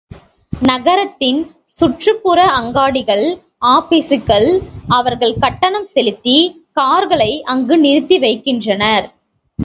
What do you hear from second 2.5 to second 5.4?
அங்காடிகள், ஆபீசுகள் அவர்கள்